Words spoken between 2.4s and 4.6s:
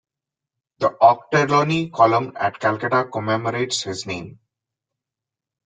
Calcutta commemorates his name.